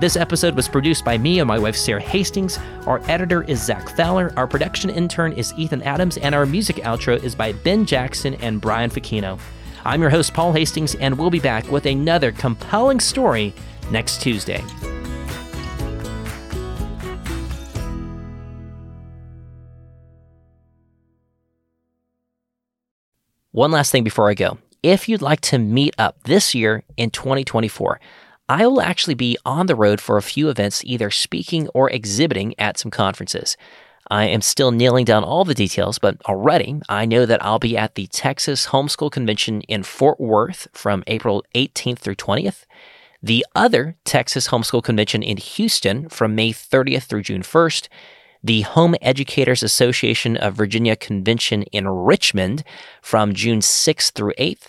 [0.00, 2.56] This episode was produced by me and my wife Sarah Hastings.
[2.86, 4.32] Our editor is Zach Fowler.
[4.36, 8.60] Our production intern is Ethan Adams, and our music outro is by Ben Jackson and
[8.60, 9.40] Brian Facchino.
[9.84, 13.52] I'm your host, Paul Hastings, and we'll be back with another compelling story
[13.90, 14.62] next Tuesday.
[23.50, 24.58] One last thing before I go.
[24.80, 27.98] if you'd like to meet up this year in 2024,
[28.48, 32.54] I will actually be on the road for a few events, either speaking or exhibiting
[32.58, 33.56] at some conferences.
[34.10, 37.76] I am still nailing down all the details, but already I know that I'll be
[37.76, 42.64] at the Texas Homeschool Convention in Fort Worth from April 18th through 20th,
[43.22, 47.88] the other Texas Homeschool Convention in Houston from May 30th through June 1st,
[48.42, 52.64] the Home Educators Association of Virginia Convention in Richmond
[53.02, 54.68] from June 6th through 8th.